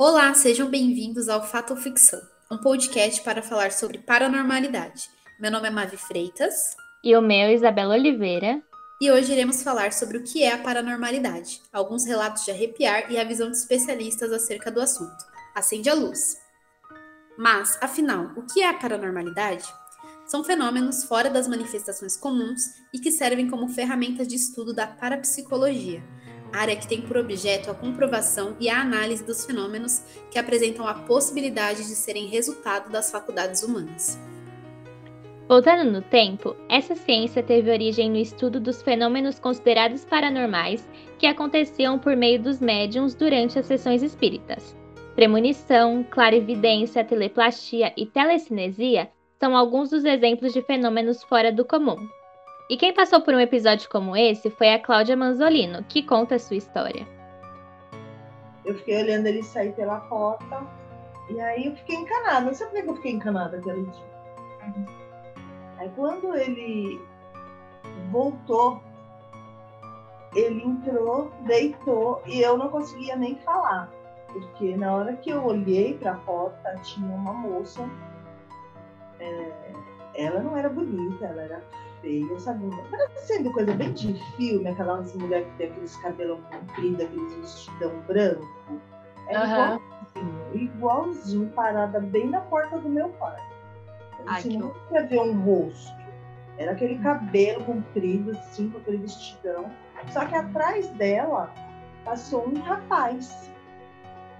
Olá, 0.00 0.32
sejam 0.32 0.70
bem-vindos 0.70 1.28
ao 1.28 1.42
Fato 1.44 1.72
ou 1.72 1.76
Ficção, 1.76 2.20
um 2.52 2.56
podcast 2.56 3.20
para 3.22 3.42
falar 3.42 3.72
sobre 3.72 3.98
paranormalidade. 3.98 5.10
Meu 5.40 5.50
nome 5.50 5.66
é 5.66 5.70
Mavi 5.72 5.96
Freitas. 5.96 6.76
E 7.02 7.16
o 7.16 7.20
meu, 7.20 7.50
Isabela 7.50 7.94
Oliveira. 7.94 8.62
E 9.02 9.10
hoje 9.10 9.32
iremos 9.32 9.60
falar 9.60 9.92
sobre 9.92 10.18
o 10.18 10.22
que 10.22 10.44
é 10.44 10.52
a 10.52 10.58
paranormalidade, 10.58 11.60
alguns 11.72 12.04
relatos 12.04 12.44
de 12.44 12.52
arrepiar 12.52 13.10
e 13.10 13.18
a 13.18 13.24
visão 13.24 13.50
de 13.50 13.56
especialistas 13.56 14.32
acerca 14.32 14.70
do 14.70 14.80
assunto. 14.80 15.18
Acende 15.52 15.90
a 15.90 15.94
luz. 15.94 16.36
Mas, 17.36 17.76
afinal, 17.80 18.30
o 18.36 18.42
que 18.42 18.62
é 18.62 18.68
a 18.68 18.74
paranormalidade? 18.74 19.64
São 20.28 20.44
fenômenos 20.44 21.02
fora 21.02 21.28
das 21.28 21.48
manifestações 21.48 22.16
comuns 22.16 22.62
e 22.94 23.00
que 23.00 23.10
servem 23.10 23.50
como 23.50 23.68
ferramentas 23.68 24.28
de 24.28 24.36
estudo 24.36 24.72
da 24.72 24.86
parapsicologia 24.86 26.00
área 26.52 26.76
que 26.76 26.86
tem 26.86 27.00
por 27.00 27.16
objeto 27.16 27.70
a 27.70 27.74
comprovação 27.74 28.56
e 28.58 28.68
a 28.68 28.80
análise 28.80 29.24
dos 29.24 29.44
fenômenos 29.44 30.02
que 30.30 30.38
apresentam 30.38 30.86
a 30.86 30.94
possibilidade 30.94 31.78
de 31.78 31.94
serem 31.94 32.26
resultado 32.26 32.90
das 32.90 33.10
faculdades 33.10 33.62
humanas. 33.62 34.18
Voltando 35.48 35.90
no 35.90 36.02
tempo, 36.02 36.54
essa 36.68 36.94
ciência 36.94 37.42
teve 37.42 37.70
origem 37.70 38.10
no 38.10 38.18
estudo 38.18 38.60
dos 38.60 38.82
fenômenos 38.82 39.38
considerados 39.38 40.04
paranormais 40.04 40.86
que 41.18 41.26
aconteciam 41.26 41.98
por 41.98 42.14
meio 42.14 42.42
dos 42.42 42.60
médiums 42.60 43.14
durante 43.14 43.58
as 43.58 43.64
sessões 43.64 44.02
espíritas. 44.02 44.76
Premonição, 45.14 46.04
clarividência, 46.10 47.02
teleplastia 47.02 47.94
e 47.96 48.04
telecinesia 48.04 49.10
são 49.40 49.56
alguns 49.56 49.88
dos 49.88 50.04
exemplos 50.04 50.52
de 50.52 50.60
fenômenos 50.62 51.22
fora 51.24 51.50
do 51.50 51.64
comum, 51.64 51.96
e 52.68 52.76
quem 52.76 52.92
passou 52.92 53.22
por 53.22 53.34
um 53.34 53.40
episódio 53.40 53.88
como 53.88 54.16
esse 54.16 54.50
foi 54.50 54.74
a 54.74 54.78
Cláudia 54.78 55.16
Manzolino, 55.16 55.82
que 55.84 56.02
conta 56.02 56.34
a 56.34 56.38
sua 56.38 56.56
história. 56.56 57.06
Eu 58.64 58.74
fiquei 58.74 59.02
olhando 59.02 59.26
ele 59.26 59.42
sair 59.42 59.72
pela 59.72 60.00
porta 60.00 60.66
e 61.30 61.40
aí 61.40 61.66
eu 61.66 61.76
fiquei 61.76 61.96
encanada. 61.96 62.44
Não 62.44 62.52
sei 62.52 62.66
por 62.66 62.74
que 62.74 62.90
eu 62.90 62.96
fiquei 62.96 63.12
encanada 63.12 63.56
aquele 63.56 63.84
dia. 63.84 64.08
Aí 65.78 65.90
quando 65.96 66.34
ele 66.34 67.00
voltou, 68.10 68.82
ele 70.34 70.62
entrou, 70.62 71.32
deitou 71.46 72.22
e 72.26 72.40
eu 72.40 72.58
não 72.58 72.68
conseguia 72.68 73.16
nem 73.16 73.36
falar. 73.36 73.90
Porque 74.32 74.76
na 74.76 74.94
hora 74.94 75.16
que 75.16 75.30
eu 75.30 75.42
olhei 75.42 75.94
para 75.94 76.12
a 76.12 76.16
porta, 76.16 76.74
tinha 76.82 77.14
uma 77.14 77.32
moça. 77.32 77.88
É, 79.20 79.72
ela 80.14 80.40
não 80.42 80.56
era 80.56 80.68
bonita, 80.68 81.26
ela 81.26 81.42
era 81.42 81.62
feia, 82.00 82.38
sabe? 82.38 82.70
Parecendo 82.90 83.52
coisa 83.52 83.72
bem 83.74 83.92
de 83.92 84.14
filme, 84.36 84.68
aquelas 84.68 85.14
mulheres 85.14 85.46
que 85.48 85.58
tem 85.58 85.70
aqueles 85.70 85.96
cabelão 85.96 86.40
comprido, 86.42 87.02
aqueles 87.02 87.34
vestidão 87.34 87.92
branco. 88.06 88.80
É 89.28 89.38
uhum. 89.38 89.44
igualzinho, 89.44 90.54
igualzinho, 90.54 91.48
parada 91.50 92.00
bem 92.00 92.28
na 92.28 92.40
porta 92.42 92.78
do 92.78 92.88
meu 92.88 93.08
quarto. 93.10 93.42
Ai, 94.26 94.40
assim, 94.40 94.58
não 94.58 94.70
queria 94.88 95.06
ver 95.06 95.20
um 95.20 95.40
rosto. 95.42 95.98
Era 96.56 96.72
aquele 96.72 96.98
cabelo 96.98 97.64
comprido, 97.64 98.32
assim, 98.32 98.68
com 98.70 98.78
aquele 98.78 98.98
vestidão. 98.98 99.70
Só 100.12 100.24
que 100.24 100.34
atrás 100.34 100.88
dela 100.90 101.52
passou 102.04 102.48
um 102.48 102.60
rapaz 102.60 103.50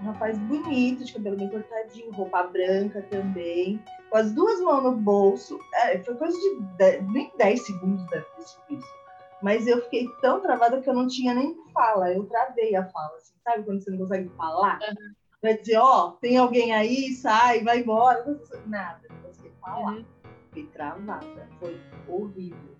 um 0.01 0.05
rapaz 0.05 0.37
bonito, 0.37 1.03
de 1.03 1.13
cabelo 1.13 1.37
bem 1.37 1.49
cortadinho, 1.49 2.11
roupa 2.11 2.43
branca 2.43 3.01
também, 3.09 3.83
com 4.09 4.17
as 4.17 4.31
duas 4.31 4.59
mãos 4.61 4.83
no 4.83 4.91
bolso. 4.93 5.59
É, 5.83 5.99
foi 5.99 6.15
coisa 6.15 6.37
de 6.37 6.61
10, 6.77 7.11
nem 7.11 7.31
10 7.37 7.65
segundos 7.65 8.05
deve 8.07 8.25
ter 8.25 8.41
sido 8.43 8.79
isso. 8.79 8.99
Mas 9.41 9.67
eu 9.67 9.81
fiquei 9.83 10.07
tão 10.21 10.41
travada 10.41 10.81
que 10.81 10.89
eu 10.89 10.93
não 10.93 11.07
tinha 11.07 11.33
nem 11.33 11.55
fala. 11.73 12.13
Eu 12.13 12.25
travei 12.25 12.75
a 12.75 12.85
fala, 12.85 13.15
assim, 13.17 13.33
sabe 13.43 13.63
quando 13.63 13.81
você 13.81 13.91
não 13.91 13.99
consegue 13.99 14.29
falar? 14.35 14.79
Uhum. 14.81 15.13
Vai 15.41 15.57
dizer, 15.57 15.77
ó, 15.77 16.07
oh, 16.07 16.11
tem 16.13 16.37
alguém 16.37 16.73
aí, 16.73 17.13
sai, 17.13 17.63
vai 17.63 17.79
embora. 17.79 18.25
Nada, 18.65 19.01
não 19.09 19.17
consegui 19.17 19.51
falar. 19.61 19.93
Uhum. 19.93 20.05
Fiquei 20.49 20.65
travada. 20.67 21.47
Foi 21.59 21.79
horrível. 22.07 22.75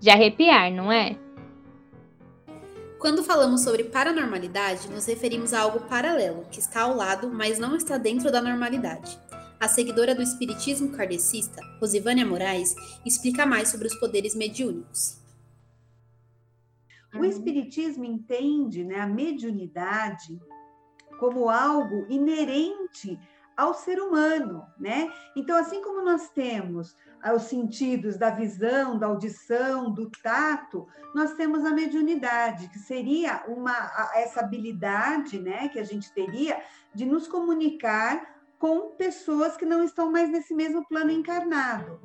De 0.00 0.10
arrepiar, 0.10 0.70
não 0.72 0.90
é? 0.90 1.16
Quando 3.06 3.22
falamos 3.22 3.60
sobre 3.60 3.84
paranormalidade, 3.84 4.90
nos 4.90 5.06
referimos 5.06 5.54
a 5.54 5.60
algo 5.60 5.86
paralelo, 5.86 6.44
que 6.50 6.58
está 6.58 6.80
ao 6.80 6.96
lado, 6.96 7.32
mas 7.32 7.56
não 7.56 7.76
está 7.76 7.96
dentro 7.96 8.32
da 8.32 8.42
normalidade. 8.42 9.16
A 9.60 9.68
seguidora 9.68 10.12
do 10.12 10.22
espiritismo 10.22 10.90
kardecista, 10.90 11.62
Rosivânia 11.80 12.26
Moraes, 12.26 12.74
explica 13.04 13.46
mais 13.46 13.68
sobre 13.68 13.86
os 13.86 13.94
poderes 14.00 14.34
mediúnicos. 14.34 15.20
O 17.14 17.24
espiritismo 17.24 18.04
entende 18.04 18.82
né, 18.82 18.98
a 18.98 19.06
mediunidade 19.06 20.40
como 21.20 21.48
algo 21.48 22.06
inerente 22.10 23.16
ao 23.56 23.72
ser 23.72 23.98
humano, 24.00 24.66
né? 24.78 25.10
Então, 25.34 25.56
assim 25.56 25.82
como 25.82 26.02
nós 26.02 26.28
temos 26.28 26.94
os 27.34 27.42
sentidos 27.42 28.16
da 28.16 28.30
visão, 28.30 28.98
da 28.98 29.06
audição, 29.06 29.92
do 29.92 30.10
tato, 30.22 30.86
nós 31.14 31.32
temos 31.34 31.64
a 31.64 31.70
mediunidade, 31.70 32.68
que 32.68 32.78
seria 32.78 33.42
uma 33.48 33.74
essa 34.14 34.40
habilidade, 34.40 35.38
né, 35.38 35.68
que 35.68 35.78
a 35.78 35.84
gente 35.84 36.12
teria 36.12 36.60
de 36.94 37.04
nos 37.04 37.26
comunicar 37.26 38.36
com 38.58 38.94
pessoas 38.96 39.56
que 39.56 39.64
não 39.64 39.82
estão 39.82 40.10
mais 40.10 40.30
nesse 40.30 40.54
mesmo 40.54 40.86
plano 40.86 41.10
encarnado. 41.10 42.00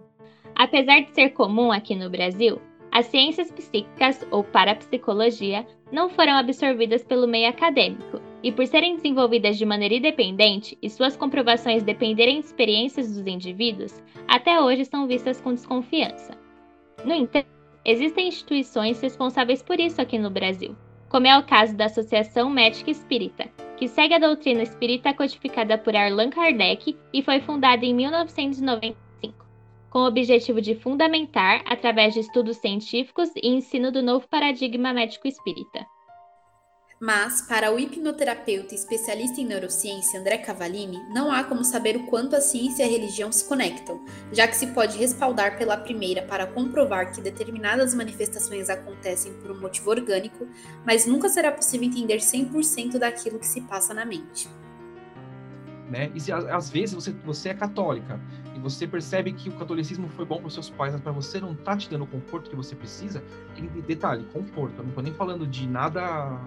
Apesar 0.56 1.02
de 1.02 1.14
ser 1.14 1.30
comum 1.32 1.72
aqui 1.72 1.96
no 1.96 2.10
Brasil, 2.10 2.60
as 2.92 3.06
ciências 3.06 3.52
psíquicas 3.52 4.26
ou 4.32 4.44
parapsicologia 4.44 5.66
não 5.92 6.10
foram 6.10 6.34
absorvidas 6.34 7.04
pelo 7.04 7.28
meio 7.28 7.50
acadêmico 7.50 8.31
e 8.44 8.52
por 8.52 8.66
serem 8.66 8.96
desenvolvidas 8.96 9.58
de 9.58 9.66
maneira 9.66 9.96
independente 9.96 10.78
e 10.82 10.90
suas 10.90 11.16
comprovações 11.16 11.84
dependerem 11.84 12.40
de 12.40 12.46
experiências 12.46 13.16
dos 13.16 13.26
indivíduos, 13.28 14.02
até 14.28 14.60
hoje 14.60 14.86
são 14.86 15.08
vistas 15.08 15.40
com 15.40 15.54
desconfiança. 15.54 16.38
No 17.06 17.14
entanto, 17.14 17.48
existem 17.86 18.28
instituições 18.28 19.02
responsáveis 19.02 19.62
por 19.62 19.80
isso 19.80 20.02
aqui 20.02 20.18
no 20.18 20.30
Brasil, 20.30 20.76
como 21.10 21.28
é 21.28 21.38
o 21.38 21.44
caso 21.44 21.76
da 21.76 21.86
Associação 21.86 22.50
Médica 22.50 22.90
Espírita, 22.90 23.50
que 23.78 23.88
segue 23.88 24.14
a 24.14 24.20
doutrina 24.20 24.62
espírita 24.62 25.14
codificada 25.14 25.78
por 25.78 25.96
Allan 25.96 26.30
Kardec 26.30 26.96
e 27.12 27.22
foi 27.22 27.40
fundada 27.42 27.86
em 27.86 27.94
1995, 27.94 29.46
com 29.90 30.00
o 30.00 30.08
objetivo 30.08 30.62
de 30.62 30.76
fundamentar, 30.76 31.64
através 31.66 32.14
de 32.14 32.22
estudos 32.22 32.58
científicos 32.58 33.30
e 33.36 33.50
ensino 33.50 33.92
do 33.92 34.02
novo 34.02 34.28
paradigma 34.28 34.94
médico 34.94 35.28
espírita. 35.28 35.86
Mas, 37.04 37.42
para 37.42 37.74
o 37.74 37.80
hipnoterapeuta 37.80 38.76
e 38.76 38.78
especialista 38.78 39.42
em 39.42 39.46
neurociência 39.48 40.20
André 40.20 40.38
Cavallini, 40.38 41.00
não 41.10 41.32
há 41.32 41.44
como 41.44 41.64
saber 41.64 41.96
o 41.96 42.06
quanto 42.06 42.36
a 42.36 42.40
ciência 42.40 42.84
e 42.84 42.86
a 42.86 42.90
religião 42.92 43.32
se 43.32 43.44
conectam, 43.46 44.06
já 44.32 44.48
que 44.48 44.56
se 44.56 44.68
pode 44.68 45.00
respaldar 45.00 45.58
pela 45.58 45.76
primeira 45.76 46.22
para 46.22 46.46
comprovar 46.46 47.12
que 47.12 47.20
determinadas 47.20 47.96
manifestações 47.96 48.70
acontecem 48.70 49.34
por 49.34 49.50
um 49.50 49.60
motivo 49.60 49.90
orgânico, 49.90 50.48
mas 50.86 51.08
nunca 51.08 51.28
será 51.28 51.52
possível 51.52 51.88
entender 51.88 52.18
100% 52.18 53.00
daquilo 53.00 53.40
que 53.40 53.48
se 53.48 53.62
passa 53.62 53.96
na 53.96 54.06
mente. 54.06 54.48
Né? 55.90 56.12
E 56.14 56.20
se, 56.20 56.32
às 56.32 56.70
vezes 56.70 56.94
você, 56.94 57.12
você 57.26 57.50
é 57.50 57.56
católica 57.56 58.22
e 58.56 58.60
você 58.60 58.86
percebe 58.86 59.34
que 59.34 59.50
o 59.50 59.54
catolicismo 59.54 60.08
foi 60.10 60.24
bom 60.24 60.38
para 60.38 60.48
os 60.48 60.54
seus 60.54 60.70
pais, 60.70 60.94
mas 60.94 61.02
para 61.02 61.12
você 61.12 61.40
não 61.40 61.56
tá 61.56 61.76
te 61.76 61.90
dando 61.90 62.04
o 62.04 62.08
conforto 62.08 62.48
que 62.48 62.56
você 62.56 62.76
precisa, 62.76 63.24
detalhe, 63.88 64.24
conforto, 64.26 64.76
eu 64.78 64.84
não 64.84 64.90
estou 64.90 65.04
nem 65.04 65.14
falando 65.16 65.48
de 65.48 65.68
nada 65.68 66.40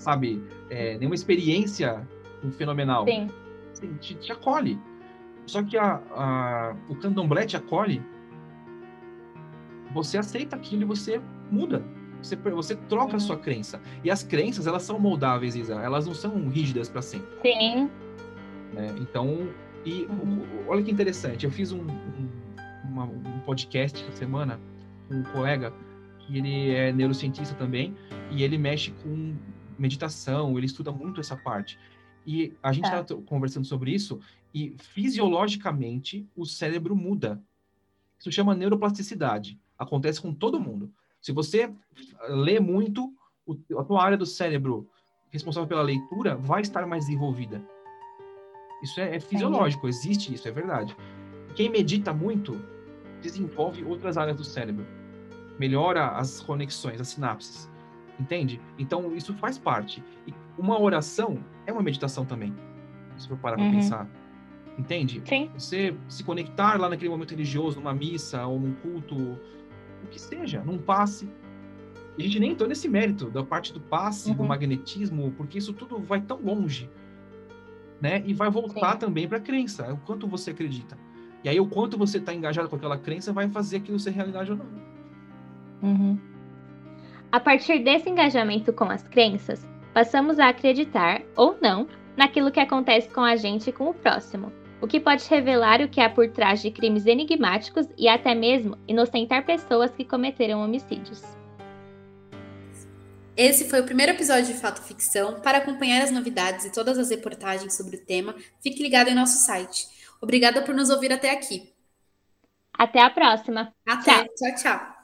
sabe, 0.00 0.42
é, 0.68 0.96
nenhuma 0.98 1.14
experiência 1.14 2.06
fenomenal. 2.56 3.04
Sim. 3.04 3.28
Sim 3.72 3.94
te, 4.00 4.14
te, 4.14 4.32
acolhe. 4.32 4.78
Só 5.46 5.62
que 5.62 5.76
a, 5.76 6.00
a, 6.10 6.76
o 6.88 6.96
candomblé 6.96 7.46
te 7.46 7.56
acolhe, 7.56 8.02
você 9.92 10.18
aceita 10.18 10.56
aquilo 10.56 10.82
e 10.82 10.84
você 10.84 11.20
muda. 11.50 11.84
Você, 12.22 12.36
você 12.36 12.76
troca 12.76 13.16
a 13.16 13.20
sua 13.20 13.36
crença. 13.36 13.80
E 14.04 14.10
as 14.10 14.22
crenças, 14.22 14.66
elas 14.66 14.82
são 14.82 14.98
moldáveis, 14.98 15.54
Isa. 15.54 15.74
Elas 15.74 16.06
não 16.06 16.14
são 16.14 16.48
rígidas 16.48 16.88
para 16.88 17.02
sempre. 17.02 17.28
Sim. 17.42 17.90
Né? 18.72 18.94
Então, 19.00 19.48
e 19.84 20.04
uhum. 20.04 20.44
olha 20.68 20.82
que 20.82 20.90
interessante. 20.90 21.44
Eu 21.44 21.50
fiz 21.50 21.72
um, 21.72 21.82
um, 21.82 22.28
uma, 22.84 23.04
um 23.04 23.40
podcast 23.44 24.02
essa 24.02 24.16
semana 24.16 24.60
com 25.08 25.14
um 25.14 25.22
colega 25.24 25.72
que 26.20 26.38
ele 26.38 26.70
é 26.70 26.92
neurocientista 26.92 27.54
também 27.54 27.96
e 28.30 28.42
ele 28.44 28.58
mexe 28.58 28.92
com 29.02 29.34
meditação, 29.80 30.56
ele 30.56 30.66
estuda 30.66 30.92
muito 30.92 31.20
essa 31.20 31.36
parte. 31.36 31.78
E 32.26 32.52
a 32.62 32.72
gente 32.72 32.84
estava 32.84 33.04
tá. 33.04 33.14
conversando 33.26 33.66
sobre 33.66 33.92
isso, 33.92 34.20
e 34.54 34.74
fisiologicamente 34.78 36.28
o 36.36 36.44
cérebro 36.44 36.94
muda. 36.94 37.42
Isso 38.18 38.30
chama 38.30 38.54
neuroplasticidade. 38.54 39.58
Acontece 39.78 40.20
com 40.20 40.34
todo 40.34 40.60
mundo. 40.60 40.92
Se 41.20 41.32
você 41.32 41.72
lê 42.28 42.60
muito, 42.60 43.12
a 43.78 43.84
tua 43.84 44.02
área 44.02 44.18
do 44.18 44.26
cérebro 44.26 44.88
responsável 45.30 45.68
pela 45.68 45.82
leitura 45.82 46.36
vai 46.36 46.60
estar 46.60 46.86
mais 46.86 47.06
desenvolvida. 47.06 47.62
Isso 48.82 49.00
é, 49.00 49.16
é 49.16 49.20
fisiológico, 49.20 49.88
existe 49.88 50.34
isso, 50.34 50.48
é 50.48 50.50
verdade. 50.50 50.96
Quem 51.54 51.70
medita 51.70 52.12
muito 52.12 52.60
desenvolve 53.22 53.84
outras 53.84 54.16
áreas 54.16 54.36
do 54.36 54.44
cérebro, 54.44 54.86
melhora 55.58 56.08
as 56.08 56.40
conexões, 56.40 57.00
as 57.00 57.08
sinapses. 57.08 57.70
Entende? 58.20 58.60
Então, 58.78 59.14
isso 59.16 59.32
faz 59.34 59.56
parte. 59.56 60.04
E 60.26 60.34
uma 60.58 60.78
oração 60.78 61.38
é 61.66 61.72
uma 61.72 61.82
meditação 61.82 62.24
também. 62.24 62.54
Se 63.16 63.26
for 63.26 63.38
parar 63.38 63.58
Uhum. 63.58 63.64
pra 63.70 63.76
pensar. 63.78 64.08
Entende? 64.78 65.22
Sim. 65.24 65.50
Você 65.54 65.94
se 66.08 66.22
conectar 66.22 66.78
lá 66.78 66.88
naquele 66.88 67.08
momento 67.10 67.30
religioso, 67.30 67.78
numa 67.80 67.94
missa 67.94 68.44
ou 68.46 68.60
num 68.60 68.74
culto, 68.74 69.14
o 69.16 70.06
que 70.10 70.20
seja, 70.20 70.62
num 70.62 70.78
passe. 70.78 71.28
E 72.18 72.22
a 72.22 72.26
gente 72.26 72.38
nem 72.40 72.50
entrou 72.52 72.68
nesse 72.68 72.88
mérito 72.88 73.30
da 73.30 73.42
parte 73.42 73.72
do 73.72 73.80
passe, 73.80 74.34
do 74.34 74.42
Uhum. 74.42 74.48
magnetismo, 74.48 75.32
porque 75.36 75.58
isso 75.58 75.72
tudo 75.72 75.98
vai 75.98 76.20
tão 76.20 76.38
longe, 76.42 76.90
né? 78.00 78.22
E 78.26 78.34
vai 78.34 78.50
voltar 78.50 78.92
Sim. 78.92 78.98
também 78.98 79.26
para 79.28 79.38
a 79.38 79.40
crença, 79.40 79.92
o 79.92 79.96
quanto 79.98 80.26
você 80.26 80.50
acredita. 80.50 80.96
E 81.42 81.48
aí 81.48 81.58
o 81.58 81.66
quanto 81.66 81.96
você 81.96 82.18
está 82.18 82.34
engajado 82.34 82.68
com 82.68 82.76
aquela 82.76 82.98
crença 82.98 83.32
vai 83.32 83.48
fazer 83.48 83.78
aquilo 83.78 83.98
ser 83.98 84.10
realidade 84.10 84.50
ou 84.50 84.58
não. 84.58 84.66
Uhum. 85.82 86.18
A 87.32 87.38
partir 87.38 87.78
desse 87.78 88.08
engajamento 88.10 88.72
com 88.72 88.84
as 88.84 89.02
crenças, 89.04 89.64
passamos 89.94 90.40
a 90.40 90.48
acreditar, 90.48 91.22
ou 91.36 91.56
não, 91.60 91.86
naquilo 92.16 92.50
que 92.50 92.58
acontece 92.58 93.08
com 93.08 93.20
a 93.20 93.36
gente 93.36 93.70
e 93.70 93.72
com 93.72 93.88
o 93.88 93.94
próximo, 93.94 94.52
o 94.80 94.86
que 94.88 94.98
pode 94.98 95.28
revelar 95.28 95.80
o 95.80 95.88
que 95.88 96.00
há 96.00 96.10
por 96.10 96.28
trás 96.28 96.60
de 96.60 96.72
crimes 96.72 97.06
enigmáticos 97.06 97.86
e 97.96 98.08
até 98.08 98.34
mesmo 98.34 98.76
inocentar 98.88 99.44
pessoas 99.44 99.92
que 99.92 100.04
cometeram 100.04 100.64
homicídios. 100.64 101.22
Esse 103.36 103.70
foi 103.70 103.80
o 103.80 103.84
primeiro 103.84 104.12
episódio 104.12 104.52
de 104.52 104.60
Fato 104.60 104.82
Ficção. 104.82 105.40
Para 105.40 105.58
acompanhar 105.58 106.02
as 106.02 106.10
novidades 106.10 106.64
e 106.64 106.72
todas 106.72 106.98
as 106.98 107.10
reportagens 107.10 107.74
sobre 107.74 107.96
o 107.96 108.04
tema, 108.04 108.34
fique 108.60 108.82
ligado 108.82 109.08
em 109.08 109.14
nosso 109.14 109.38
site. 109.38 109.86
Obrigada 110.20 110.62
por 110.62 110.74
nos 110.74 110.90
ouvir 110.90 111.12
até 111.12 111.30
aqui. 111.30 111.72
Até 112.76 113.00
a 113.00 113.08
próxima! 113.08 113.72
Até. 113.86 114.24
tchau. 114.24 114.54
tchau. 114.60 114.99